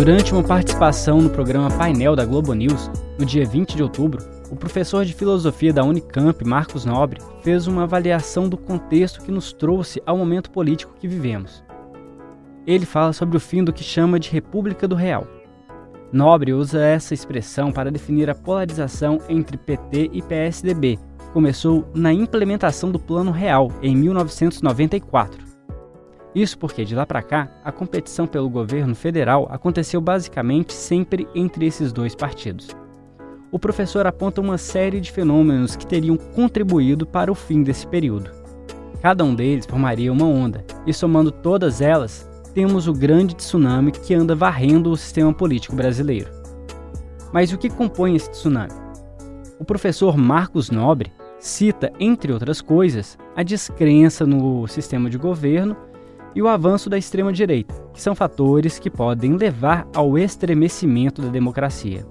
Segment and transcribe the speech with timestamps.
[0.00, 4.56] Durante uma participação no programa Painel da Globo News, no dia 20 de outubro, o
[4.56, 10.00] professor de filosofia da Unicamp, Marcos Nobre, fez uma avaliação do contexto que nos trouxe
[10.06, 11.62] ao momento político que vivemos.
[12.66, 15.26] Ele fala sobre o fim do que chama de República do Real.
[16.10, 22.10] Nobre usa essa expressão para definir a polarização entre PT e PSDB, que começou na
[22.10, 25.49] implementação do Plano Real em 1994.
[26.34, 31.66] Isso porque de lá para cá, a competição pelo governo federal aconteceu basicamente sempre entre
[31.66, 32.68] esses dois partidos
[33.52, 38.30] o professor aponta uma série de fenômenos que teriam contribuído para o fim desse período.
[39.02, 44.14] Cada um deles formaria uma onda, e somando todas elas, temos o grande tsunami que
[44.14, 46.30] anda varrendo o sistema político brasileiro.
[47.32, 48.72] Mas o que compõe esse tsunami?
[49.58, 55.76] O professor Marcos Nobre cita, entre outras coisas, a descrença no sistema de governo
[56.34, 62.06] e o avanço da extrema-direita, que são fatores que podem levar ao estremecimento da democracia.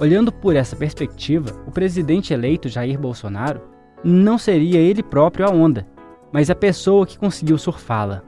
[0.00, 3.62] Olhando por essa perspectiva, o presidente eleito Jair Bolsonaro
[4.04, 5.86] não seria ele próprio a onda,
[6.32, 8.22] mas a pessoa que conseguiu surfá-la.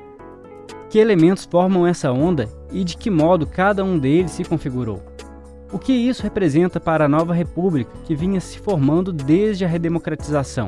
[0.89, 5.01] Que elementos formam essa onda e de que modo cada um deles se configurou?
[5.73, 10.67] O que isso representa para a nova república que vinha se formando desde a redemocratização?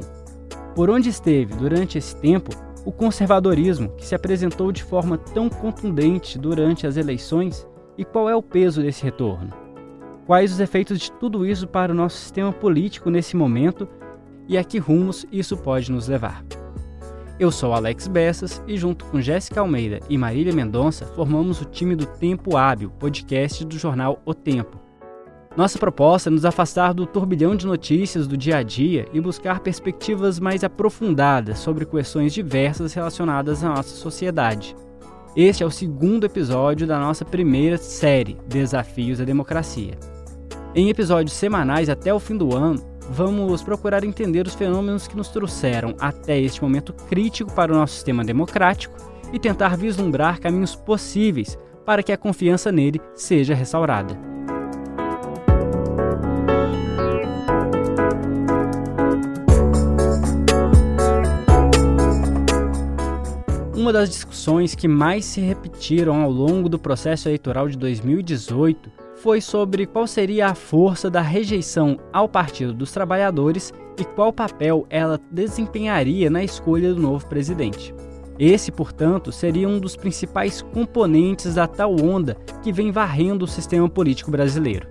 [0.77, 2.51] Por onde esteve, durante esse tempo,
[2.85, 7.67] o conservadorismo que se apresentou de forma tão contundente durante as eleições
[7.97, 9.63] e qual é o peso desse retorno?
[10.27, 13.89] quais os efeitos de tudo isso para o nosso sistema político nesse momento
[14.49, 16.45] e a que rumos isso pode nos levar.
[17.39, 21.97] Eu sou Alex Bessas e, junto com Jéssica Almeida e Marília Mendonça, formamos o time
[21.97, 24.82] do Tempo Hábil, podcast do jornal O Tempo.
[25.55, 29.61] Nossa proposta é nos afastar do turbilhão de notícias do dia a dia e buscar
[29.61, 34.75] perspectivas mais aprofundadas sobre questões diversas relacionadas à nossa sociedade.
[35.37, 39.99] Este é o segundo episódio da nossa primeira série Desafios à Democracia.
[40.75, 45.29] Em episódios semanais até o fim do ano, vamos procurar entender os fenômenos que nos
[45.29, 48.97] trouxeram até este momento crítico para o nosso sistema democrático
[49.31, 54.32] e tentar vislumbrar caminhos possíveis para que a confiança nele seja restaurada.
[63.83, 69.41] Uma das discussões que mais se repetiram ao longo do processo eleitoral de 2018 foi
[69.41, 75.21] sobre qual seria a força da rejeição ao Partido dos Trabalhadores e qual papel ela
[75.33, 77.93] desempenharia na escolha do novo presidente.
[78.39, 83.89] Esse, portanto, seria um dos principais componentes da tal onda que vem varrendo o sistema
[83.89, 84.87] político brasileiro.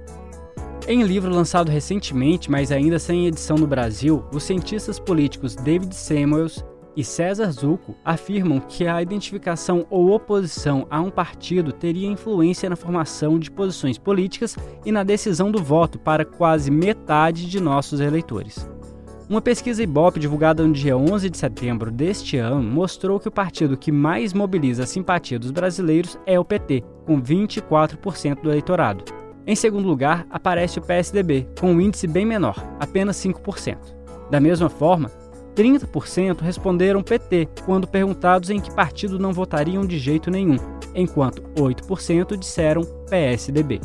[0.85, 6.61] Em livro lançado recentemente, mas ainda sem edição no Brasil, os cientistas políticos David Samuels
[6.95, 12.75] e César Zucco afirmam que a identificação ou oposição a um partido teria influência na
[12.75, 18.69] formação de posições políticas e na decisão do voto para quase metade de nossos eleitores.
[19.29, 23.77] Uma pesquisa Ibope divulgada no dia 11 de setembro deste ano mostrou que o partido
[23.77, 29.05] que mais mobiliza a simpatia dos brasileiros é o PT, com 24% do eleitorado.
[29.47, 33.77] Em segundo lugar, aparece o PSDB, com um índice bem menor, apenas 5%.
[34.29, 35.09] Da mesma forma,
[35.55, 40.57] 30% responderam PT quando perguntados em que partido não votariam de jeito nenhum,
[40.95, 43.81] enquanto 8% disseram PSDB.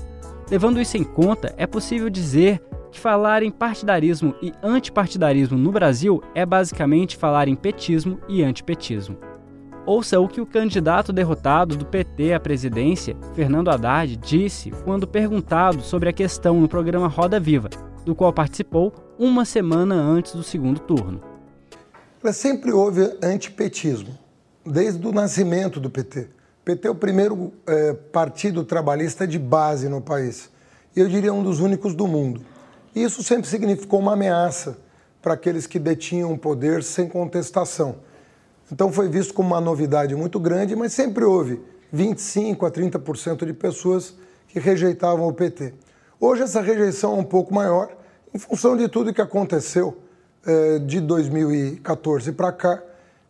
[0.50, 2.62] Levando isso em conta, é possível dizer
[2.92, 9.18] que falar em partidarismo e antipartidarismo no Brasil é basicamente falar em petismo e antipetismo.
[9.84, 15.80] Ouça o que o candidato derrotado do PT à presidência, Fernando Haddad, disse quando perguntado
[15.80, 17.68] sobre a questão no programa Roda Viva,
[18.04, 21.35] do qual participou uma semana antes do segundo turno
[22.32, 24.18] sempre houve antipetismo,
[24.64, 26.20] desde o nascimento do PT.
[26.20, 30.50] O PT é o primeiro é, partido trabalhista de base no país.
[30.94, 32.40] E eu diria um dos únicos do mundo.
[32.94, 34.78] E isso sempre significou uma ameaça
[35.20, 37.96] para aqueles que detinham o poder sem contestação.
[38.72, 41.60] Então foi visto como uma novidade muito grande, mas sempre houve
[41.92, 44.14] 25 a 30% de pessoas
[44.48, 45.74] que rejeitavam o PT.
[46.18, 47.94] Hoje essa rejeição é um pouco maior
[48.34, 49.98] em função de tudo que aconteceu
[50.86, 52.82] de 2014 para cá,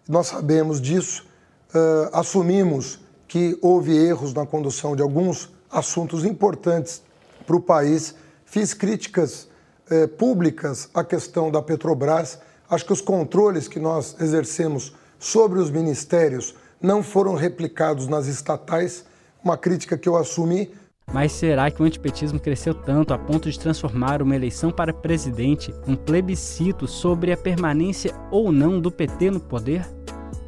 [0.08, 1.26] nós sabemos disso,
[1.74, 7.02] eh, assumimos que houve erros na condução de alguns assuntos importantes
[7.44, 8.14] para o país,
[8.44, 9.48] fiz críticas
[9.90, 12.38] eh, públicas à questão da Petrobras,
[12.70, 19.04] acho que os controles que nós exercemos sobre os ministérios não foram replicados nas estatais,
[19.42, 20.72] uma crítica que eu assumi,
[21.12, 25.72] mas será que o antipetismo cresceu tanto a ponto de transformar uma eleição para presidente
[25.86, 29.86] um plebiscito sobre a permanência ou não do PT no poder?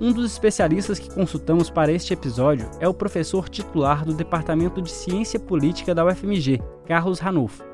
[0.00, 4.90] Um dos especialistas que consultamos para este episódio é o professor titular do Departamento de
[4.90, 7.64] Ciência Política da UFMG, Carlos Ranulfo.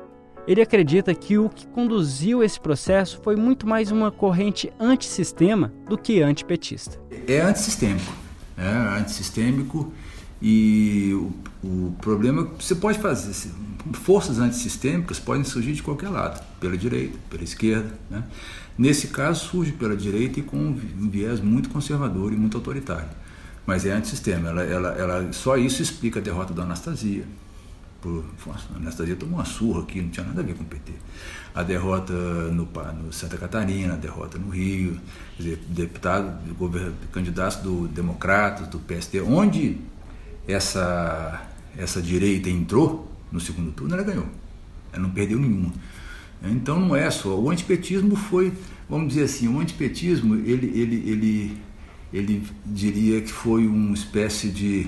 [0.47, 5.97] Ele acredita que o que conduziu esse processo foi muito mais uma corrente antissistema do
[5.97, 6.99] que antipetista.
[7.27, 8.13] É antissistêmico.
[8.57, 9.91] É antissistêmico
[10.41, 11.19] e
[11.65, 13.49] o, problema é que você pode fazer,
[13.93, 17.91] forças antissistêmicas podem surgir de qualquer lado, pela direita, pela esquerda.
[18.09, 18.23] Né?
[18.77, 23.09] Nesse caso, surge pela direita e com um viés muito conservador e muito autoritário.
[23.65, 24.49] Mas é antissistema.
[24.49, 27.23] Ela, ela, ela, só isso explica a derrota da Anastasia.
[27.99, 30.91] Por, a Anastasia tomou uma surra aqui, não tinha nada a ver com o PT.
[31.55, 32.67] A derrota no,
[33.01, 34.99] no Santa Catarina, a derrota no Rio,
[35.37, 36.37] dizer, deputado,
[37.11, 39.79] candidatos do Democratas, do PST, onde
[40.47, 41.41] essa,
[41.77, 44.27] essa direita entrou no segundo turno, ela ganhou.
[44.91, 45.73] Ela não perdeu nenhuma.
[46.43, 47.37] Então não é só.
[47.39, 48.53] O antipetismo foi,
[48.89, 51.57] vamos dizer assim, o antipetismo, ele, ele, ele,
[52.13, 54.87] ele diria que foi uma espécie de,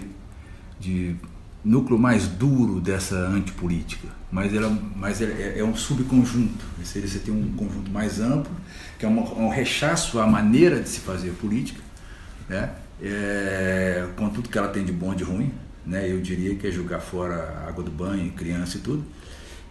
[0.80, 1.16] de
[1.64, 4.08] núcleo mais duro dessa antipolítica.
[4.32, 6.66] Mas, ela, mas é, é um subconjunto.
[6.84, 8.52] Você tem um conjunto mais amplo,
[9.00, 11.82] que é uma, um rechaço à maneira de se fazer política,
[12.50, 12.72] né?
[13.00, 15.52] É, com tudo que ela tem de bom e de ruim.
[15.88, 16.12] Né?
[16.12, 19.06] Eu diria que é jogar fora água do banho, criança e tudo.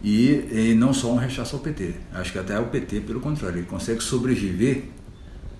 [0.01, 1.93] E, e, não só um rechaço ao PT.
[2.11, 4.85] Acho que até o PT, pelo contrário, ele consegue sobreviver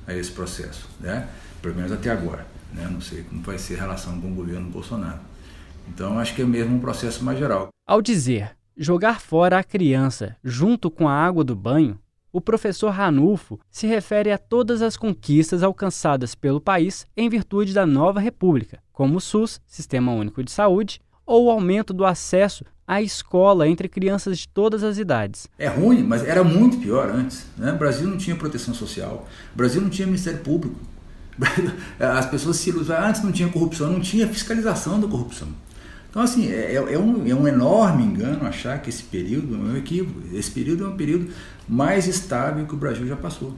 [0.06, 1.28] a esse processo, né?
[1.62, 2.46] pelo menos até agora.
[2.74, 2.88] Né?
[2.90, 5.20] Não sei como vai ser a relação com o governo Bolsonaro.
[5.88, 7.70] Então, acho que é mesmo um processo mais geral.
[7.86, 11.98] Ao dizer jogar fora a criança junto com a água do banho,
[12.38, 17.84] o professor Ranulfo se refere a todas as conquistas alcançadas pelo país em virtude da
[17.84, 23.02] nova república, como o SUS, Sistema Único de Saúde, ou o aumento do acesso à
[23.02, 25.48] escola entre crianças de todas as idades.
[25.58, 27.48] É ruim, mas era muito pior antes.
[27.58, 27.72] Né?
[27.72, 30.80] O Brasil não tinha proteção social, o Brasil não tinha Ministério Público.
[32.00, 35.48] As pessoas se iludiam, antes não tinha corrupção, não tinha fiscalização da corrupção.
[36.10, 39.58] Então, assim, é, é, é, um, é um enorme engano achar que esse período é
[39.58, 40.22] um equívoco.
[40.34, 41.32] Esse período é um período
[41.68, 43.56] mais estável que o Brasil já passou.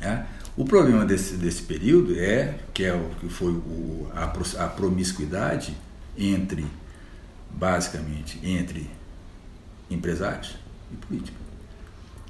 [0.00, 0.24] É?
[0.56, 5.76] O problema desse, desse período é que, é o, que foi o, a, a promiscuidade
[6.16, 6.66] entre,
[7.50, 8.88] basicamente, entre
[9.90, 10.56] empresários
[10.92, 11.36] e política.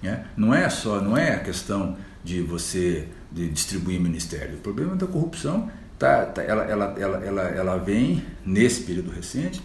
[0.02, 0.24] É?
[0.36, 4.56] Não é só, não é a questão de você de distribuir ministério.
[4.56, 9.62] O problema da corrupção tá, tá ela, ela, ela, ela, ela vem nesse período recente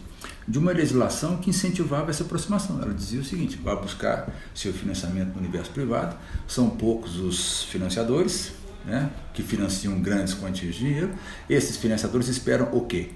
[0.47, 2.81] de uma legislação que incentivava essa aproximação.
[2.81, 6.15] Ela dizia o seguinte: vá buscar seu financiamento no universo privado,
[6.47, 8.53] são poucos os financiadores
[8.85, 11.11] né, que financiam grandes quantias de dinheiro,
[11.49, 13.11] esses financiadores esperam o quê?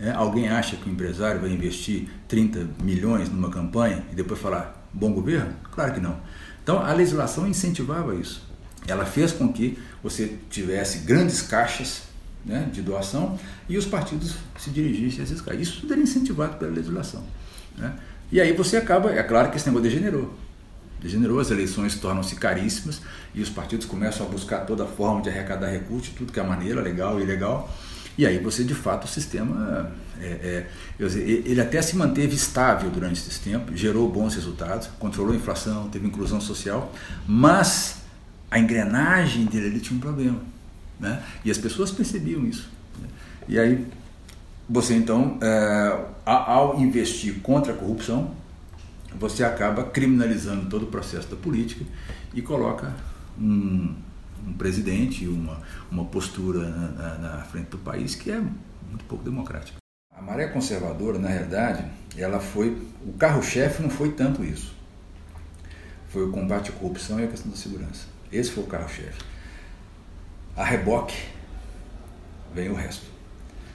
[0.00, 4.88] É, alguém acha que o empresário vai investir 30 milhões numa campanha e depois falar
[4.92, 5.52] bom governo?
[5.72, 6.20] Claro que não.
[6.62, 8.46] Então a legislação incentivava isso.
[8.86, 12.02] Ela fez com que você tivesse grandes caixas
[12.44, 13.38] né, de doação
[13.68, 15.60] e os partidos se dirigissem a esses caras.
[15.60, 17.22] Isso tudo era incentivado pela legislação.
[17.76, 17.94] Né?
[18.30, 20.34] E aí você acaba, é claro que esse negócio degenerou.
[21.00, 23.00] Degenerou, as eleições tornam-se caríssimas
[23.34, 26.80] e os partidos começam a buscar toda forma de arrecadar recursos, tudo que é maneira,
[26.80, 27.72] legal e ilegal.
[28.16, 30.66] E aí você, de fato, o sistema, é, é,
[30.98, 36.08] ele até se manteve estável durante esse tempo, gerou bons resultados, controlou a inflação, teve
[36.08, 36.92] inclusão social,
[37.28, 37.98] mas
[38.50, 40.40] a engrenagem dele ele tinha um problema
[40.98, 41.22] né?
[41.44, 42.70] E as pessoas percebiam isso.
[43.00, 43.08] Né?
[43.48, 43.86] E aí,
[44.68, 48.34] você então, é, ao investir contra a corrupção,
[49.18, 51.84] você acaba criminalizando todo o processo da política
[52.34, 52.94] e coloca
[53.38, 53.94] um,
[54.46, 59.78] um presidente, uma, uma postura na, na, frente do país que é muito pouco democrática.
[60.14, 61.84] A maré conservadora, na realidade,
[62.16, 62.76] ela foi.
[63.06, 64.74] O carro-chefe não foi tanto isso.
[66.08, 68.06] Foi o combate à corrupção e a questão da segurança.
[68.32, 69.22] Esse foi o carro-chefe.
[70.58, 71.16] A reboque
[72.52, 73.06] vem o resto.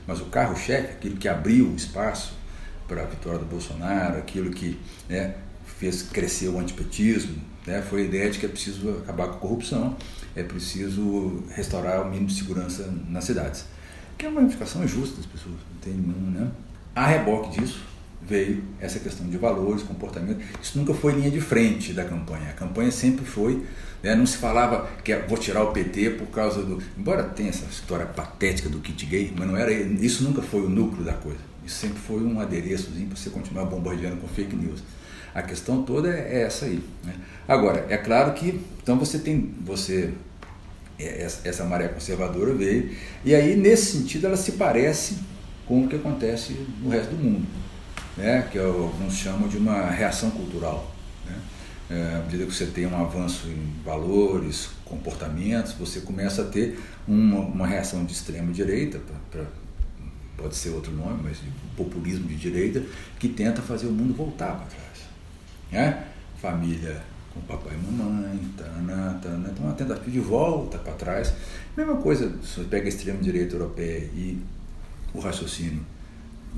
[0.05, 2.33] Mas o carro-chefe, aquilo que abriu o espaço
[2.89, 5.35] para a vitória do Bolsonaro, aquilo que né,
[5.79, 9.37] fez crescer o antipetismo, né, foi a ideia de que é preciso acabar com a
[9.37, 9.95] corrupção,
[10.35, 13.63] é preciso restaurar o mínimo de segurança nas cidades.
[14.17, 16.51] Que é uma reivindicação justa das pessoas, não tem nenhum, né?
[16.93, 17.81] A reboque disso
[18.27, 20.39] veio essa questão de valores, comportamento.
[20.61, 22.49] Isso nunca foi linha de frente da campanha.
[22.49, 23.63] A campanha sempre foi
[24.03, 24.13] né?
[24.13, 26.83] Não se falava que vou tirar o PT por causa do.
[26.97, 30.69] Embora tenha essa história patética do kit gay, mas não era isso nunca foi o
[30.69, 31.39] núcleo da coisa.
[31.65, 34.83] Isso sempre foi um adereçozinho para você continuar bombardeando com fake news.
[35.33, 36.83] A questão toda é essa aí.
[37.03, 37.15] Né?
[37.47, 39.55] Agora, é claro que então você tem.
[39.61, 40.13] você
[40.99, 42.91] é, essa maré conservadora veio,
[43.23, 45.17] e aí nesse sentido ela se parece
[45.65, 47.47] com o que acontece no resto do mundo,
[48.17, 48.47] né?
[48.51, 50.91] que alguns chamam de uma reação cultural.
[51.25, 51.35] Né?
[51.89, 56.79] é, à medida que você tem um avanço em valores, comportamentos, você começa a ter
[57.07, 59.51] uma, uma reação de extrema direita, pra, pra,
[60.37, 62.83] pode ser outro nome, mas de populismo de direita,
[63.19, 64.99] que tenta fazer o mundo voltar para trás.
[65.71, 66.07] Né?
[66.41, 67.01] Família
[67.33, 71.33] com papai e mamãe, tana, tana, então uma tentativa de volta para trás.
[71.75, 74.39] Mesma coisa, se você pega a extrema direita europeia e
[75.13, 75.83] o raciocínio,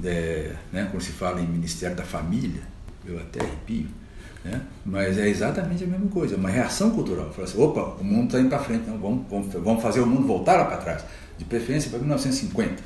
[0.04, 2.62] é, né, quando se fala em Ministério da Família,
[3.06, 3.88] eu até arrepio,
[4.44, 4.62] né?
[4.86, 7.32] Mas é exatamente a mesma coisa, uma reação cultural.
[7.32, 10.08] Fala assim, opa, o mundo está indo para frente, não, vamos, vamos, vamos fazer o
[10.08, 11.04] mundo voltar para trás.
[11.38, 12.82] De preferência para 1950,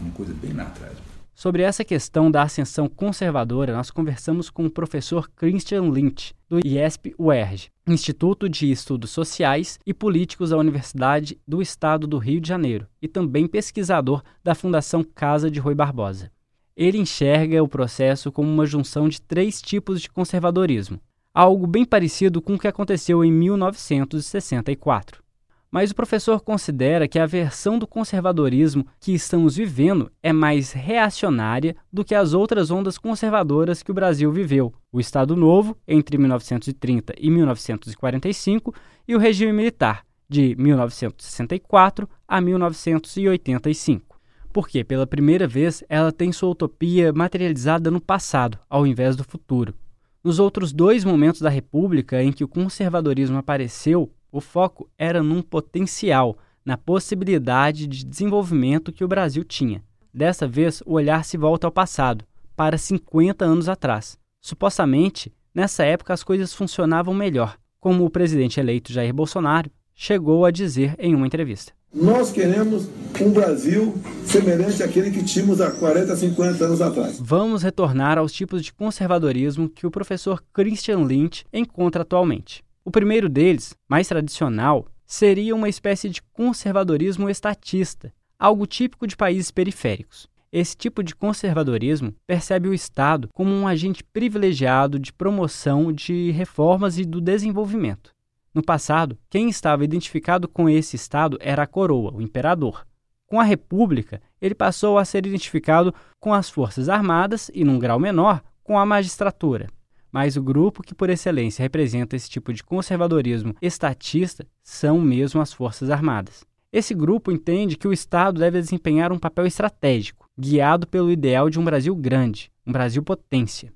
[0.00, 0.94] uma coisa bem lá atrás.
[1.34, 7.70] Sobre essa questão da ascensão conservadora, nós conversamos com o professor Christian Lynch, do IESP-UERJ,
[7.88, 13.08] Instituto de Estudos Sociais e Políticos da Universidade do Estado do Rio de Janeiro, e
[13.08, 16.30] também pesquisador da Fundação Casa de Rui Barbosa.
[16.76, 20.98] Ele enxerga o processo como uma junção de três tipos de conservadorismo,
[21.32, 25.22] algo bem parecido com o que aconteceu em 1964.
[25.70, 31.76] Mas o professor considera que a versão do conservadorismo que estamos vivendo é mais reacionária
[31.92, 37.14] do que as outras ondas conservadoras que o Brasil viveu: o Estado Novo, entre 1930
[37.18, 38.74] e 1945,
[39.06, 44.13] e o regime militar, de 1964 a 1985
[44.54, 49.74] porque pela primeira vez ela tem sua utopia materializada no passado, ao invés do futuro.
[50.22, 55.42] Nos outros dois momentos da República em que o conservadorismo apareceu, o foco era num
[55.42, 59.82] potencial, na possibilidade de desenvolvimento que o Brasil tinha.
[60.14, 64.16] Dessa vez, o olhar se volta ao passado, para 50 anos atrás.
[64.40, 70.52] Supostamente, nessa época as coisas funcionavam melhor, como o presidente eleito Jair Bolsonaro chegou a
[70.52, 71.72] dizer em uma entrevista.
[71.94, 72.88] Nós queremos
[73.20, 73.94] um Brasil
[74.26, 77.20] semelhante àquele que tínhamos há 40, 50 anos atrás.
[77.20, 82.64] Vamos retornar aos tipos de conservadorismo que o professor Christian Lynch encontra atualmente.
[82.84, 89.52] O primeiro deles, mais tradicional, seria uma espécie de conservadorismo estatista, algo típico de países
[89.52, 90.26] periféricos.
[90.50, 96.98] Esse tipo de conservadorismo percebe o Estado como um agente privilegiado de promoção de reformas
[96.98, 98.13] e do desenvolvimento.
[98.54, 102.86] No passado, quem estava identificado com esse Estado era a coroa, o imperador.
[103.26, 107.98] Com a República, ele passou a ser identificado com as Forças Armadas e, num grau
[107.98, 109.66] menor, com a magistratura.
[110.12, 115.52] Mas o grupo que por excelência representa esse tipo de conservadorismo estatista são mesmo as
[115.52, 116.44] Forças Armadas.
[116.72, 121.58] Esse grupo entende que o Estado deve desempenhar um papel estratégico, guiado pelo ideal de
[121.58, 123.72] um Brasil grande, um Brasil potência.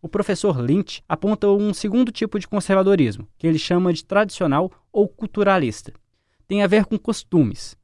[0.00, 5.08] O professor Lynch aponta um segundo tipo de conservadorismo, que ele chama de tradicional ou
[5.08, 5.92] culturalista.
[6.46, 7.76] Tem a ver com costumes.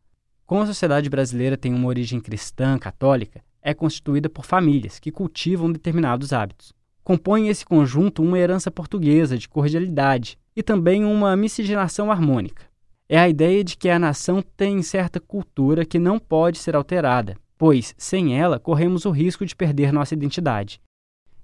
[0.46, 5.72] Como a sociedade brasileira tem uma origem cristã, católica, é constituída por famílias que cultivam
[5.72, 6.72] determinados hábitos.
[7.02, 12.62] Compõe esse conjunto uma herança portuguesa de cordialidade e também uma miscigenação harmônica.
[13.08, 17.36] É a ideia de que a nação tem certa cultura que não pode ser alterada,
[17.58, 20.80] pois, sem ela, corremos o risco de perder nossa identidade.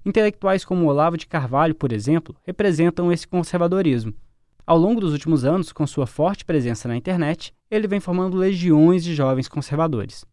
[0.05, 4.13] Intelectuais como Olavo de Carvalho, por exemplo, representam esse conservadorismo.
[4.65, 9.03] Ao longo dos últimos anos, com sua forte presença na internet, ele vem formando legiões
[9.03, 10.25] de jovens conservadores.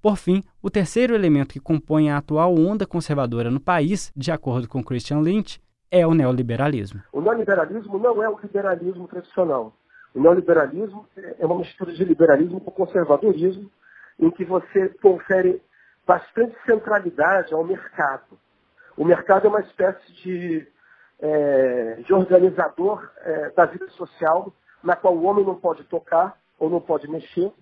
[0.00, 4.68] Por fim, o terceiro elemento que compõe a atual onda conservadora no país, de acordo
[4.68, 7.02] com Christian Lynch, é o neoliberalismo.
[7.12, 9.74] O neoliberalismo não é o liberalismo tradicional.
[10.14, 11.06] O neoliberalismo
[11.38, 13.70] é uma mistura de liberalismo com conservadorismo,
[14.18, 15.60] em que você confere
[16.06, 18.38] bastante centralidade ao mercado.
[18.96, 20.68] O mercado é uma espécie de,
[21.20, 26.70] é, de organizador é, da vida social, na qual o homem não pode tocar ou
[26.70, 27.52] não pode mexer,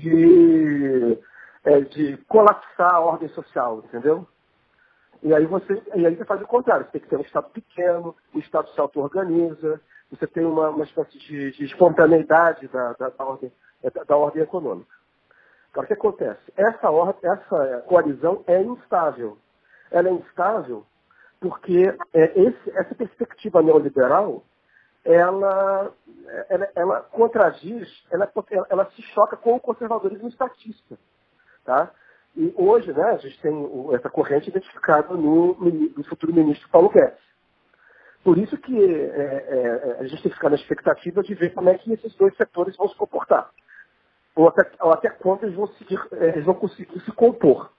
[0.00, 1.18] de,
[1.64, 4.26] é, de colapsar a ordem social, entendeu?
[5.22, 7.50] E aí você, e aí você faz o contrário, você tem que ter um Estado
[7.50, 9.80] pequeno, o Estado se auto-organiza,
[10.10, 13.52] você tem uma, uma espécie de, de espontaneidade da, da, da, ordem,
[13.82, 14.97] da, da ordem econômica.
[15.78, 16.52] Agora, o que acontece?
[16.56, 16.88] Essa,
[17.22, 19.38] essa coalizão é instável.
[19.92, 20.84] Ela é instável
[21.40, 24.42] porque é, esse, essa perspectiva neoliberal,
[25.04, 25.92] ela,
[26.48, 28.28] ela, ela contradiz, ela,
[28.68, 30.98] ela, se choca com o conservadorismo estatista.
[31.64, 31.92] Tá?
[32.34, 33.54] E hoje, né, a gente tem
[33.94, 37.22] essa corrente identificada no, no futuro ministro Paulo Guedes.
[38.24, 41.68] Por isso que é, é, a gente tem que ficar na expectativa de ver como
[41.68, 43.48] é que esses dois setores vão se comportar
[44.38, 47.72] ou até, ou até quando eles vão, seguir, eles vão conseguir se compor.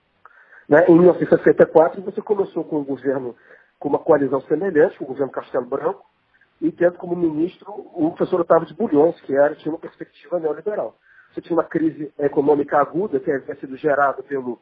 [0.68, 0.86] Né?
[0.90, 3.34] Em 1964, você começou com um governo
[3.80, 6.06] com uma coalizão semelhante, com o governo Castelo Branco,
[6.62, 10.98] e tendo como ministro o professor Otávio de Bulhões, que era, tinha uma perspectiva neoliberal.
[11.32, 14.60] Você tinha uma crise econômica aguda, que havia sido gerada pelo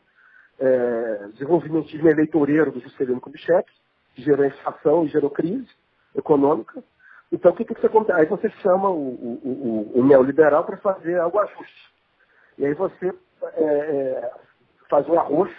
[0.60, 3.68] é, desenvolvimentismo eleitoreiro do Juscelino Kubitschek,
[4.14, 5.68] gerou inflação e gerou crise
[6.16, 6.84] econômica.
[7.32, 8.20] Então, o que, que você acontece?
[8.20, 11.94] Aí você chama o, o, o, o neoliberal para fazer algo ajuste.
[12.58, 13.14] E aí você
[13.54, 14.32] é, é,
[14.90, 15.52] faz um arroz,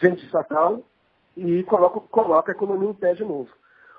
[0.00, 0.82] vende estatal
[1.36, 3.50] e coloca, coloca a economia em pé de novo.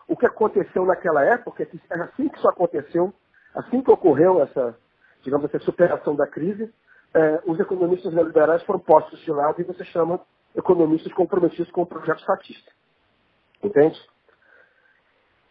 [0.08, 3.14] O que aconteceu naquela época, é que assim que isso aconteceu,
[3.56, 4.78] assim que ocorreu essa,
[5.22, 6.74] digamos, essa superação da crise,
[7.14, 10.20] é, os economistas neoliberais foram postos de lado e você chama
[10.56, 12.72] economistas comprometidos com o projeto estatístico.
[13.64, 14.00] Entende?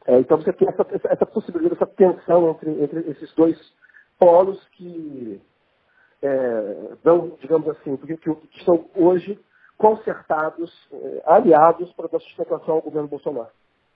[0.07, 3.57] É, então você tem essa, essa, possibilidade, essa tensão entre, entre esses dois
[4.19, 5.41] polos que
[6.23, 6.97] é,
[7.41, 9.39] digamos assim, que, que estão hoje
[9.77, 13.49] consertados, é, aliados para dar sustentação ao governo Bolsonaro.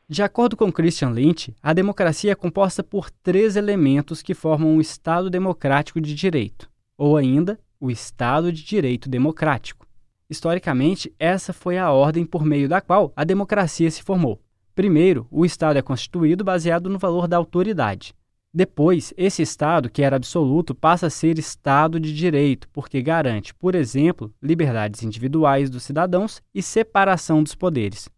[0.09, 4.81] De acordo com Christian Lynch, a democracia é composta por três elementos que formam um
[4.81, 9.87] Estado democrático de direito, ou ainda o Estado de Direito Democrático.
[10.29, 14.41] Historicamente, essa foi a ordem por meio da qual a democracia se formou.
[14.75, 18.13] Primeiro, o Estado é constituído baseado no valor da autoridade.
[18.53, 23.77] Depois, esse Estado, que era absoluto, passa a ser Estado de direito, porque garante, por
[23.77, 28.09] exemplo, liberdades individuais dos cidadãos e separação dos poderes.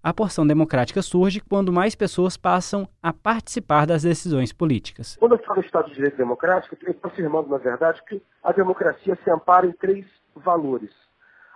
[0.00, 5.16] A porção democrática surge quando mais pessoas passam a participar das decisões políticas.
[5.18, 9.18] Quando eu falo Estado de Direito Democrático, eu estou afirmando, na verdade, que a democracia
[9.24, 10.06] se ampara em três
[10.36, 10.90] valores.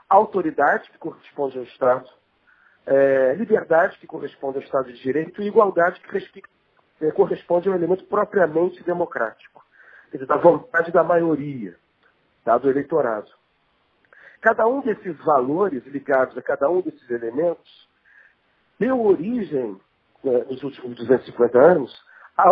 [0.09, 2.09] A autoridade, que corresponde ao Estado,
[2.89, 6.43] é, liberdade, que corresponde ao Estado de Direito, e igualdade, que
[7.03, 9.63] é, corresponde ao elemento propriamente democrático,
[10.11, 11.77] quer dizer, da vontade da maioria,
[12.43, 13.31] tá, do eleitorado.
[14.41, 17.89] Cada um desses valores ligados a cada um desses elementos
[18.79, 19.79] deu origem,
[20.25, 22.05] né, nos últimos 250 anos,
[22.37, 22.51] a,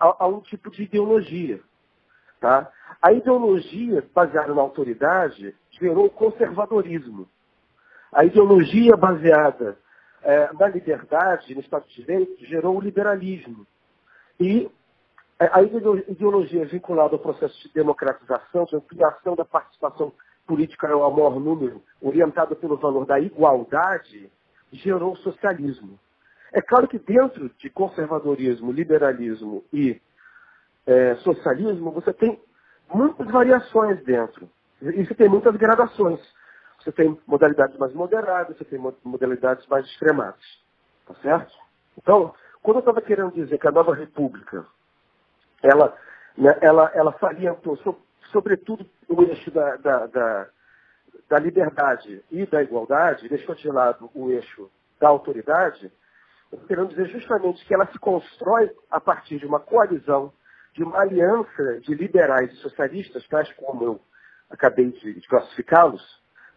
[0.00, 1.60] a, a, um tipo de ideologia.
[2.40, 2.70] Tá?
[3.00, 7.28] A ideologia baseada na autoridade gerou o conservadorismo.
[8.12, 9.78] A ideologia baseada
[10.22, 13.66] é, na liberdade, no Estado de Direito, gerou o liberalismo.
[14.40, 14.70] E
[15.38, 20.12] é, a ideologia vinculada ao processo de democratização, de ampliação da participação
[20.46, 24.30] política ao maior número, orientada pelo valor da igualdade,
[24.72, 25.98] gerou o socialismo.
[26.52, 30.00] É claro que dentro de conservadorismo, liberalismo e
[30.86, 32.40] é, socialismo, você tem
[32.92, 34.48] muitas variações dentro.
[34.80, 36.20] E você tem muitas gradações.
[36.78, 40.42] Você tem modalidades mais moderadas, você tem modalidades mais extremadas.
[41.06, 41.52] Tá certo?
[41.96, 44.64] Então, quando eu estava querendo dizer que a nova república,
[45.62, 45.96] ela,
[46.36, 47.96] né, ela, ela salientou, so,
[48.30, 50.48] sobretudo, o eixo da, da, da,
[51.28, 55.90] da liberdade e da igualdade, deixou de lado o eixo da autoridade,
[56.50, 60.32] eu querendo dizer justamente que ela se constrói a partir de uma coalizão,
[60.72, 64.00] de uma aliança de liberais e socialistas, tais como eu
[64.48, 66.02] acabei de classificá-los,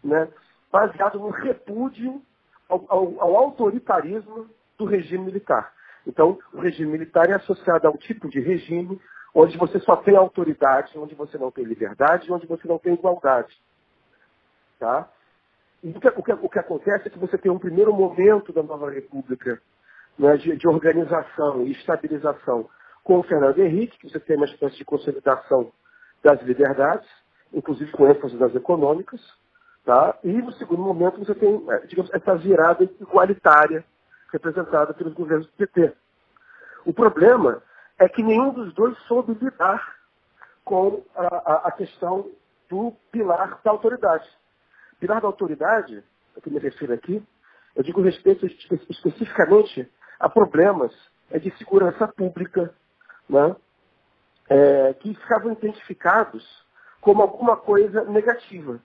[0.02, 0.28] né,
[0.70, 2.20] baseado no repúdio
[2.68, 5.72] ao, ao, ao autoritarismo do regime militar.
[6.06, 9.00] Então, o regime militar é associado a um tipo de regime
[9.34, 13.56] onde você só tem autoridade, onde você não tem liberdade, onde você não tem igualdade.
[14.78, 15.08] Tá?
[15.82, 18.52] E o que, o, que, o que, acontece é que você tem um primeiro momento
[18.52, 19.60] da nova república
[20.18, 22.68] né, de, de, organização e estabilização
[23.02, 25.72] com o Fernando Henrique, que você tem uma espécie de consolidação
[26.22, 27.08] das liberdades,
[27.52, 29.20] inclusive com ênfase nas econômicas.
[29.84, 30.16] Tá?
[30.22, 33.84] E no segundo momento você tem, é, digamos, essa virada igualitária
[34.32, 35.92] representada pelos governos do PT.
[36.84, 37.62] O problema
[37.98, 39.96] é que nenhum dos dois soube lidar
[40.64, 42.30] com a, a, a questão
[42.68, 44.28] do pilar da autoridade.
[45.00, 46.02] Pilar da autoridade,
[46.36, 47.22] a que me refiro aqui,
[47.74, 50.92] eu digo respeito espe especificamente a problemas
[51.30, 52.72] é, de segurança pública,
[53.28, 53.56] né,
[54.48, 56.44] é, que ficavam identificados
[57.00, 58.80] como alguma coisa negativa.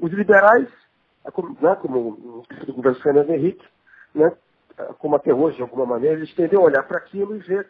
[0.00, 0.68] Os liberais,
[1.32, 3.66] como, né, como o governo Fernando Henrique,
[4.14, 4.32] né,
[4.98, 7.68] como até hoje, de alguma maneira, eles tendem a olhar para aquilo e ver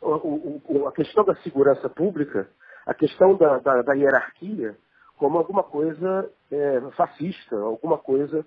[0.00, 2.48] o, o, a questão da segurança pública,
[2.86, 4.76] a questão da, da, da hierarquia,
[5.16, 8.44] como alguma coisa é, fascista, alguma coisa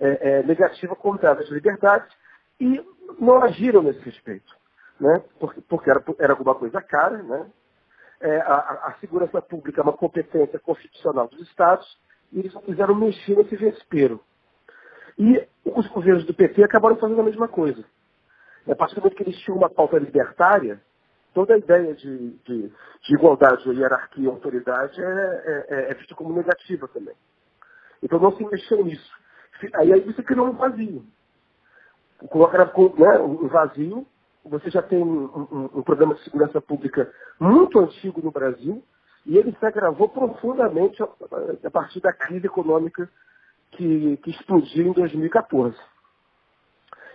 [0.00, 2.12] é, é, negativa contra as liberdades,
[2.58, 2.84] e
[3.20, 4.52] não agiram nesse respeito,
[4.98, 5.22] né?
[5.38, 7.50] porque, porque era, era alguma coisa cara, né?
[8.18, 11.86] É, a, a, segurança pública é uma competência constitucional dos Estados,
[12.32, 14.20] e eles não quiseram mexer nesse vespeiro.
[15.18, 17.84] E os governos do PT acabaram fazendo a mesma coisa.
[18.68, 20.80] A partir do momento que eles tinham uma pauta libertária,
[21.32, 26.14] toda a ideia de, de, de igualdade, hierarquia e autoridade é, é, é, é vista
[26.14, 27.14] como negativa também.
[28.02, 29.12] Então não se mexeu nisso.
[29.74, 31.04] Aí, aí você criou um vazio.
[32.30, 34.06] Coloca né, um vazio,
[34.44, 38.82] você já tem um, um, um, problema de segurança pública muito antigo no Brasil,
[39.26, 41.08] e ele se agravou profundamente a,
[41.64, 43.10] a partir da crise econômica
[43.72, 45.76] que, que explodiu em 2014.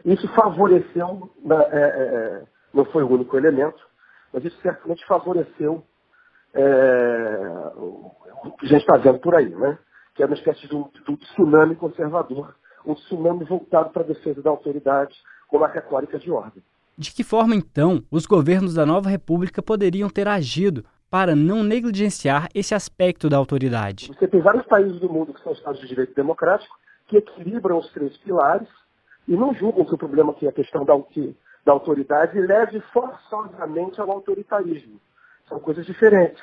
[0.04, 2.44] Isso favoreceu, é, é, é,
[2.74, 3.82] não foi o único elemento,
[4.34, 5.84] mas isso certamente favoreceu
[6.54, 9.78] é, o que a gente está vendo por aí, né?
[10.14, 14.06] que é uma espécie de um, de um tsunami conservador, um tsunami voltado para a
[14.06, 15.16] defesa da autoridade
[15.48, 16.62] com uma retórica de ordem.
[16.98, 22.48] De que forma, então, os governos da nova república poderiam ter agido para não negligenciar
[22.56, 24.08] esse aspecto da autoridade?
[24.08, 26.74] Você tem vários países do mundo que são estados de direito democrático
[27.08, 28.70] que equilibram os três pilares
[29.28, 30.94] e não julgam que o problema aqui é a questão da,
[31.66, 35.02] da autoridade leve forçosamente ao autoritarismo.
[35.50, 36.42] São coisas diferentes.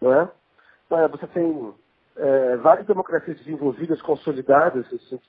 [0.00, 0.30] Não é?
[1.10, 1.74] Você tem
[2.16, 5.20] é, várias democracias desenvolvidas, consolidadas, assim,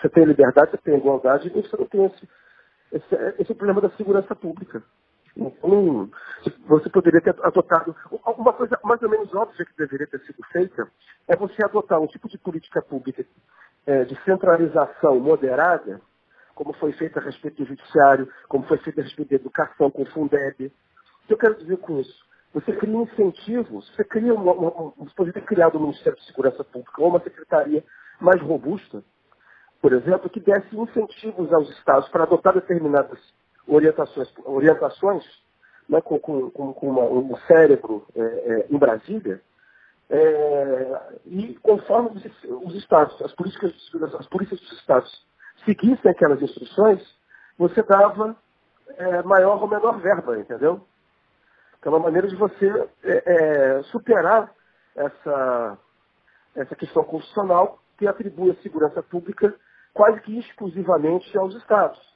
[0.00, 2.28] você tem liberdade, você tem igualdade, e você não tem esse,
[2.92, 4.82] esse, esse problema da segurança pública.
[5.36, 6.10] Então,
[6.66, 7.94] você poderia ter adotado.
[8.38, 10.88] Uma coisa mais ou menos óbvia que deveria ter sido feita
[11.26, 13.26] é você adotar um tipo de política pública
[13.86, 16.00] é, de centralização moderada,
[16.54, 20.02] como foi feito a respeito do judiciário, como foi feito a respeito da educação com
[20.02, 20.66] o Fundeb.
[20.66, 22.24] O que eu quero dizer com isso?
[22.52, 26.62] Você cria incentivos, você cria uma, uma, você poderia ter criado um Ministério de Segurança
[26.62, 27.82] Pública ou uma secretaria
[28.20, 29.02] mais robusta,
[29.82, 33.18] por exemplo, que desse incentivos aos estados para adotar determinadas
[33.66, 35.24] orientações, orientações
[35.88, 39.40] né, com, com, com uma, um cérebro é, é, em Brasília,
[40.10, 43.72] é, e conforme os, os, estados, as políticas
[44.18, 45.26] as polícias dos estados
[45.64, 47.02] seguissem aquelas instruções,
[47.58, 48.36] você dava
[48.96, 50.80] é, maior ou menor verba, entendeu?
[51.80, 54.52] Que é uma maneira de você é, é, superar
[54.94, 55.78] essa,
[56.54, 59.54] essa questão constitucional que atribui a segurança pública
[59.92, 62.13] quase que exclusivamente aos estados.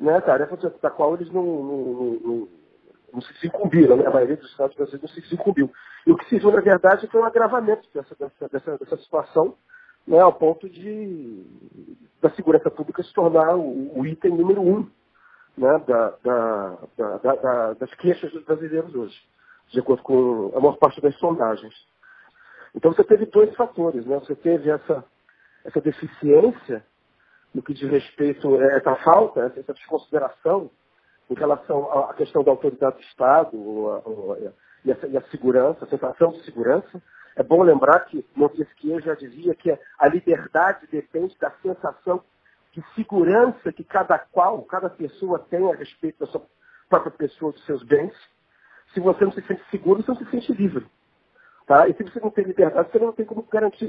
[0.00, 2.48] Né, tarefa da qual eles não, não, não,
[3.12, 4.06] não se incumbiram, né?
[4.06, 5.70] a maioria dos estados brasileiros não se incumbiu.
[6.06, 8.16] E o que se viu, na verdade, foi um agravamento dessa,
[8.48, 9.54] dessa, dessa, situação,
[10.06, 11.44] né, ao ponto de
[12.22, 14.88] da segurança pública se tornar o, o item número um
[15.56, 19.20] né, da, da, da, das queixas dos brasileiros hoje,
[19.68, 21.74] de acordo com a maior parte das sondagens.
[22.74, 24.18] Então você teve dois fatores, né?
[24.20, 25.04] Você teve essa,
[25.64, 26.84] essa deficiência
[27.54, 30.70] no que diz respeito a essa falta, essa desconsideração
[31.28, 34.36] em relação à questão da autoridade do Estado ou, ou,
[34.84, 37.02] e, a, e, a, segurança, a sensação de segurança.
[37.36, 42.22] É bom lembrar que Montesquieu já dizia que a liberdade depende da sensação
[42.72, 46.42] de segurança que cada qual, cada pessoa tem a respeito da sua
[46.88, 48.12] própria pessoa, dos seus bens.
[48.92, 50.86] Se você não se sente seguro, você não se sente livre.
[51.70, 51.88] Tá?
[51.88, 53.86] E se você não tem liberdade, você não tem como garantir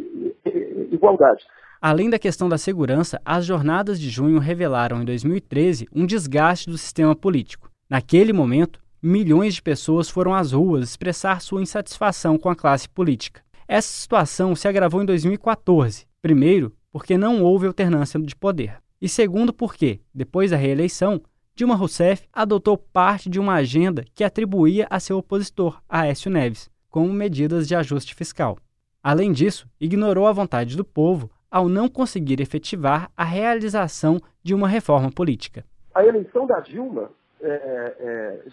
[0.91, 1.43] igualdade.
[1.81, 6.77] Além da questão da segurança, as jornadas de junho revelaram em 2013 um desgaste do
[6.77, 7.71] sistema político.
[7.89, 13.41] Naquele momento, milhões de pessoas foram às ruas expressar sua insatisfação com a classe política.
[13.67, 19.51] Essa situação se agravou em 2014, primeiro porque não houve alternância de poder, e segundo
[19.51, 21.19] porque, depois da reeleição,
[21.55, 27.11] Dilma Rousseff adotou parte de uma agenda que atribuía a seu opositor, Aécio Neves, como
[27.11, 28.57] medidas de ajuste fiscal.
[29.01, 34.67] Além disso, ignorou a vontade do povo ao não conseguir efetivar a realização de uma
[34.67, 35.65] reforma política.
[35.95, 37.09] A eleição da Dilma
[37.41, 38.43] é, é, é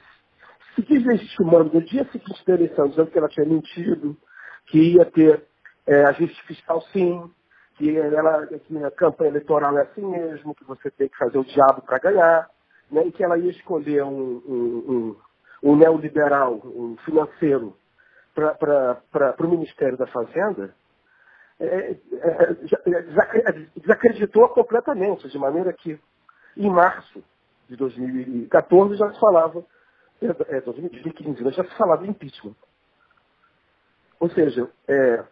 [0.75, 4.17] se deslegitimando no dia seguinte da eleição, dizendo que ela tinha mentido,
[4.67, 5.45] que ia ter
[5.87, 7.31] é, ajuste fiscal sim,
[7.77, 8.49] que, ela,
[8.87, 12.51] a campanha eleitoral é assim mesmo, que você tem que fazer o diabo para ganhar,
[12.91, 15.17] né, e que ela ia escolher um, um,
[15.63, 17.77] um, um neoliberal, um financeiro,
[18.59, 20.75] para o Ministério da Fazenda,
[21.61, 25.99] é, é, desacreditou completamente, de maneira que,
[26.57, 27.23] em março
[27.69, 29.65] de 2014, já se falava,
[30.23, 32.55] é, 2015, já se falava em impeachment.
[34.21, 35.25] Ou seja, é,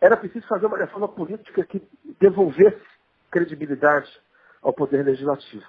[0.00, 1.82] era preciso fazer uma reforma política que
[2.20, 2.82] devolvesse
[3.30, 4.10] credibilidade
[4.62, 5.64] ao Poder Legislativo.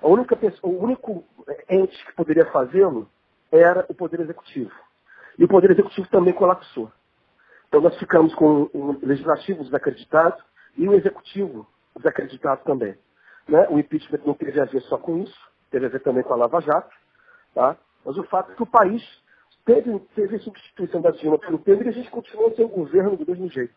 [0.00, 1.24] A única pessoa, o único
[1.68, 3.10] ente que poderia fazê-lo
[3.50, 4.85] era o Poder Executivo.
[5.38, 6.90] E o Poder Executivo também colapsou.
[7.68, 10.42] Então nós ficamos com o Legislativo desacreditado
[10.76, 12.96] e o Executivo desacreditado também.
[13.48, 13.66] Né?
[13.68, 15.38] O impeachment não teve a ver só com isso,
[15.70, 16.94] teve a ver também com a Lava Jato.
[17.54, 17.76] Tá?
[18.04, 19.02] Mas o fato é que o país
[19.64, 23.16] teve, teve a substituição da Dilma pelo Temer e a gente continuou sem o governo
[23.16, 23.74] do mesmo jeito.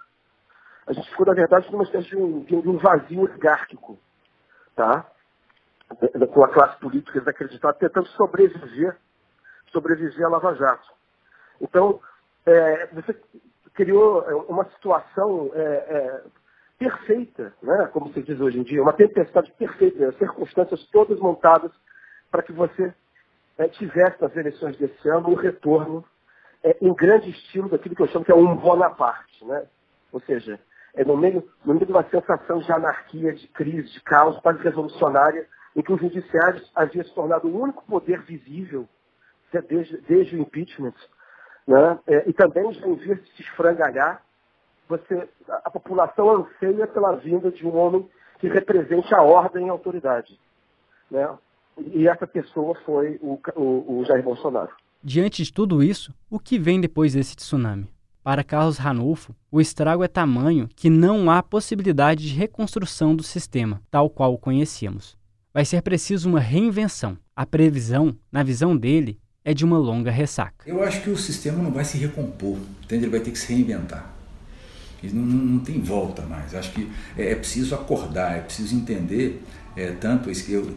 [0.87, 3.99] A gente ficou, na verdade, numa espécie de um, de um vazio oligárquico,
[4.75, 5.05] tá?
[6.33, 8.97] com a classe política desacreditada, tentando sobreviver,
[9.71, 10.98] sobreviver à Lava Jato.
[11.61, 11.99] Então,
[12.45, 13.15] é, você
[13.73, 16.23] criou é, uma situação é, é,
[16.77, 17.89] perfeita, né?
[17.93, 20.11] como se diz hoje em dia, uma tempestade perfeita, né?
[20.13, 21.71] circunstâncias todas montadas
[22.31, 22.93] para que você
[23.57, 26.03] é, tivesse nas eleições desse ano um retorno
[26.63, 29.45] é, em grande estilo daquilo que eu chamo que é um Bonaparte.
[29.45, 29.65] Né?
[30.11, 30.59] Ou seja,
[30.93, 34.61] é no meio, no meio de uma sensação de anarquia, de crise, de caos, quase
[34.61, 38.87] revolucionária, em que o judiciário havia se tornado o único poder visível
[39.67, 40.93] desde, desde o impeachment,
[41.69, 41.99] né?
[42.07, 44.23] É, e também já em vez de se esfrangalhar,
[44.87, 49.71] você, a população anseia pela vinda de um homem que represente a ordem e a
[49.71, 50.39] autoridade.
[51.11, 51.29] Né?
[51.93, 54.71] E essa pessoa foi o, o, o Jair Bolsonaro.
[55.03, 57.87] Diante de tudo isso, o que vem depois desse tsunami?
[58.23, 63.79] Para Carlos Ranulfo, o estrago é tamanho que não há possibilidade de reconstrução do sistema,
[63.91, 65.15] tal qual o conhecíamos.
[65.53, 67.15] Vai ser preciso uma reinvenção.
[67.35, 70.63] A previsão, na visão dele, é de uma longa ressaca.
[70.63, 73.05] Eu acho que o sistema não vai se recompor, entende?
[73.05, 74.13] ele vai ter que se reinventar.
[75.01, 76.53] Não, não, tem volta mais.
[76.53, 79.41] Acho que é, é preciso acordar, é preciso entender
[79.75, 80.29] é, tanto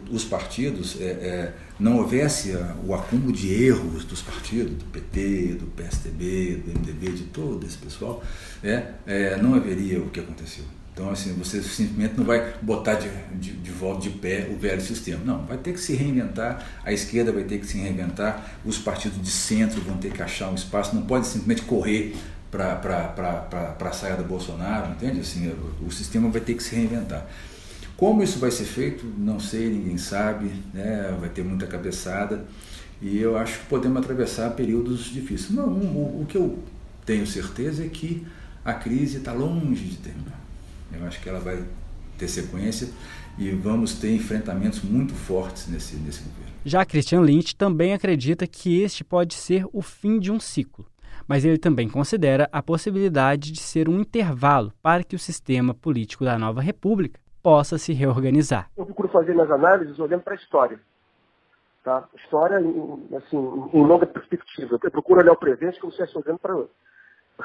[0.09, 5.67] os partidos é, é, não houvesse o acúmulo de erros dos partidos, do PT, do
[5.67, 8.23] PSDB, do MDB, de todo esse pessoal,
[8.63, 10.65] é, é, não haveria o que aconteceu.
[10.93, 14.79] Então, assim, você simplesmente não vai botar de, de, de, volta de pé o velho
[14.79, 15.23] sistema.
[15.25, 19.19] Não, vai ter que se reinventar, a esquerda vai ter que se reinventar, os partidos
[19.19, 22.15] de centro vão ter que achar um espaço, não pode simplesmente correr
[22.51, 25.21] para a saída do Bolsonaro, entende?
[25.21, 27.25] Assim, o, o, sistema vai ter que se reinventar.
[27.97, 31.17] Como isso vai ser feito, não sei, ninguém sabe, né?
[31.19, 32.45] vai ter muita cabeçada
[33.01, 35.49] e eu acho que podemos atravessar períodos difíceis.
[35.49, 36.59] Não, o, o que eu
[37.03, 38.25] tenho certeza é que
[38.63, 40.42] a crise está longe de terminar.
[40.99, 41.63] Eu acho que ela vai
[42.17, 42.89] ter sequência
[43.37, 46.53] e vamos ter enfrentamentos muito fortes nesse, nesse governo.
[46.63, 50.85] Já Christian Lynch também acredita que este pode ser o fim de um ciclo
[51.27, 56.25] mas ele também considera a possibilidade de ser um intervalo para que o sistema político
[56.25, 58.69] da nova república possa se reorganizar.
[58.77, 60.79] Eu procuro fazer minhas análises olhando para a história.
[61.83, 62.07] Tá?
[62.15, 62.57] História
[63.17, 63.37] assim,
[63.73, 64.79] em longa perspectiva.
[64.81, 66.53] Eu procuro olhar o presente como se estivesse olhando para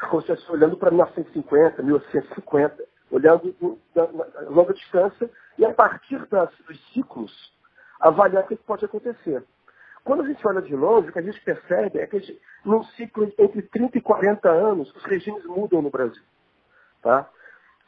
[0.09, 3.53] como se estivesse olhando para 1950, 1850, olhando
[3.95, 7.53] a longa distância e a partir das, dos ciclos
[7.99, 9.43] avaliar o que pode acontecer.
[10.03, 12.83] Quando a gente olha de longe, o que a gente percebe é que gente, num
[12.83, 16.23] ciclo entre 30 e 40 anos, os regimes mudam no Brasil.
[17.01, 17.29] Tá?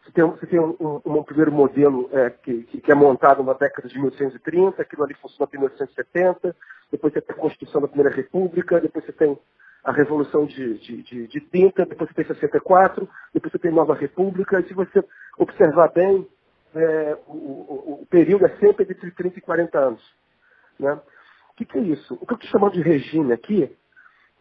[0.03, 3.53] Você tem, você tem um, um, um, primeiro modelo é, que, que, é montado na
[3.53, 6.55] década de 1830, aquilo ali funciona até 1870,
[6.91, 9.37] depois você tem a Constituição da Primeira República, depois você tem
[9.83, 13.95] a Revolução de, de, de, de 30, depois você tem 64, depois você tem Nova
[13.95, 15.03] República, e se você
[15.37, 16.27] observar bem,
[16.75, 20.15] é, o, o, o, período é sempre entre 30 e 40 anos.
[20.79, 20.93] Né?
[21.49, 22.13] O que, que é isso?
[22.21, 23.75] O que eu estou chamando de regime aqui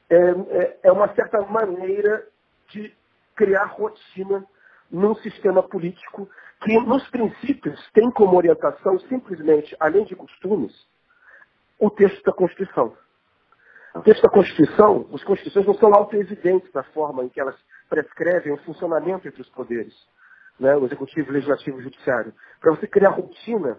[0.08, 2.26] é, é, é uma certa maneira
[2.68, 2.94] de
[3.34, 4.44] criar rotina
[4.90, 6.28] num sistema político
[6.62, 10.72] que, nos princípios, tem como orientação simplesmente, além de costumes,
[11.78, 12.94] o texto da Constituição.
[13.94, 17.56] O texto da Constituição, as Constituições não são autoevidentes na forma em que elas
[17.88, 19.94] prescrevem o funcionamento entre os poderes,
[20.58, 22.32] né, o Executivo, o Legislativo e o Judiciário.
[22.60, 23.78] Para você criar rotina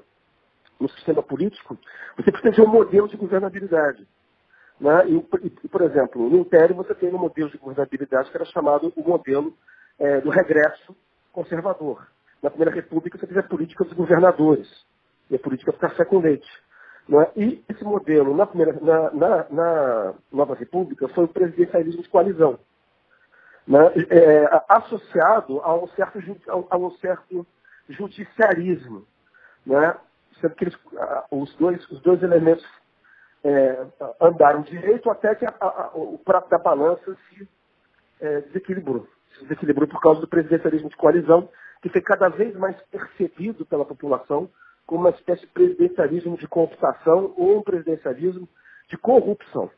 [0.80, 1.78] no sistema político,
[2.18, 4.06] você precisa de um modelo de governabilidade.
[4.80, 5.08] Né?
[5.08, 8.92] E, e, por exemplo, no Império você tem um modelo de governabilidade que era chamado
[8.96, 9.56] o modelo
[9.98, 10.96] é, do regresso
[11.32, 12.08] conservador.
[12.42, 14.68] Na Primeira República você teve a política dos governadores
[15.30, 16.50] e a política do café com leite.
[17.10, 17.40] É?
[17.40, 22.60] E esse modelo na, primeira, na, na, na, Nova República foi o presidencialismo de coalizão,
[23.68, 23.80] né?
[24.10, 26.20] é, associado a um certo,
[26.70, 27.46] a um certo
[27.90, 29.06] judiciarismo.
[29.66, 29.96] Né?
[30.42, 30.78] sendo que eles,
[31.30, 32.66] os, dois, os dois elementos
[33.44, 33.86] é,
[34.20, 37.48] andaram direito até que a, a, o prato da balança se
[38.20, 39.08] é, desequilibrou.
[39.36, 41.48] Se desequilibrou por causa do presidencialismo de coalizão,
[41.82, 44.50] que foi cada vez mais percebido pela população
[44.96, 48.48] uma espécie de presidencialismo de computação ou um presidencialismo
[48.90, 49.72] de corrupção.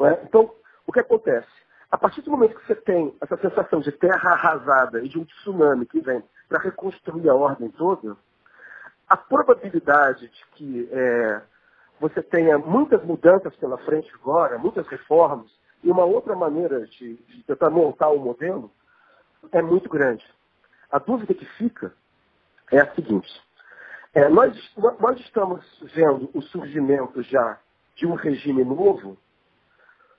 [0.00, 0.22] É?
[0.22, 0.52] Então,
[0.86, 1.48] o que acontece?
[1.90, 5.24] A partir do momento que você tem essa sensação de terra arrasada e de um
[5.24, 8.16] tsunami que vem para reconstruir a ordem toda,
[9.08, 11.42] a probabilidade de que é,
[12.00, 15.50] você tenha muitas mudanças pela frente agora, muitas reformas,
[15.82, 18.70] e uma outra maneira de, de tentar montar o modelo
[19.52, 20.24] é muito grande.
[20.90, 21.92] A dúvida que fica
[22.70, 23.30] é a seguinte.
[24.16, 25.62] É, nós, nós estamos
[25.94, 27.60] vendo o surgimento já
[27.94, 29.18] de um regime novo,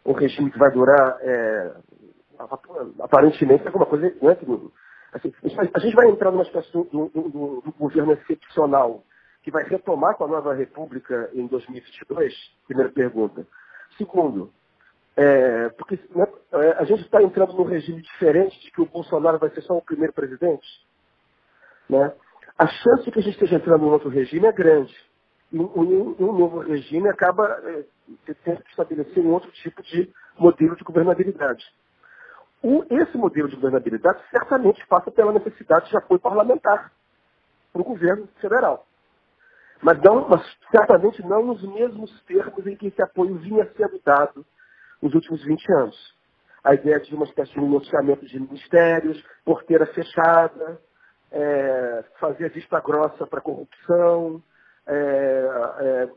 [0.06, 1.74] um regime que vai durar, é,
[3.02, 4.46] aparentemente, alguma coisa né, que
[5.14, 5.34] Assim,
[5.74, 9.04] a gente vai entrar numa situação do, do, do, governo excepcional,
[9.42, 12.36] que vai retomar com a nova República em 2022?
[12.68, 13.48] Primeira pergunta.
[13.98, 14.54] Segundo,
[15.16, 19.40] é, porque né, é, a gente está entrando num regime diferente de que o Bolsonaro
[19.40, 20.68] vai ser só o primeiro presidente.
[21.90, 22.14] Né?
[22.58, 24.96] A chance de que a gente esteja entrando num outro regime é grande.
[25.52, 27.86] E um, um novo regime acaba é,
[28.44, 31.64] tendo que estabelecer um outro tipo de modelo de governabilidade.
[32.62, 36.92] O, esse modelo de governabilidade certamente passa pela necessidade de apoio parlamentar
[37.72, 38.88] para o governo federal.
[39.82, 40.42] mas, não, mas
[40.72, 44.46] certamente não nos mesmos termos em que esse apoio vinha sendo dado
[45.02, 46.18] nos últimos 20 anos.
[46.64, 50.82] A ideia de uma espécie de financiamento de ministérios, porteira fechada,
[51.32, 54.42] é, fazer vista grossa para corrupção,
[54.86, 56.10] é, é,